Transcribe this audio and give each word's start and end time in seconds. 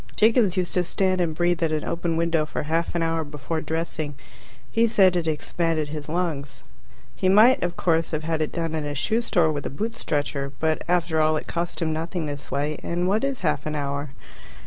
Jiggins 0.15 0.57
used 0.57 0.73
to 0.73 0.81
stand 0.81 1.21
and 1.21 1.35
breathe 1.35 1.61
at 1.61 1.71
an 1.71 1.83
open 1.83 2.17
window 2.17 2.43
for 2.43 2.63
half 2.63 2.95
an 2.95 3.03
hour 3.03 3.23
before 3.23 3.61
dressing. 3.61 4.15
He 4.71 4.87
said 4.87 5.15
it 5.15 5.27
expanded 5.27 5.89
his 5.89 6.09
lungs. 6.09 6.63
He 7.15 7.29
might, 7.29 7.61
of 7.61 7.77
course, 7.77 8.09
have 8.09 8.23
had 8.23 8.41
it 8.41 8.51
done 8.51 8.73
in 8.73 8.83
a 8.83 8.95
shoe 8.95 9.21
store 9.21 9.51
with 9.51 9.67
a 9.67 9.69
boot 9.69 9.93
stretcher, 9.93 10.53
but 10.59 10.83
after 10.87 11.21
all 11.21 11.37
it 11.37 11.45
cost 11.45 11.83
him 11.83 11.93
nothing 11.93 12.25
this 12.25 12.49
way, 12.49 12.79
and 12.81 13.07
what 13.07 13.23
is 13.23 13.41
half 13.41 13.67
an 13.67 13.75
hour? 13.75 14.09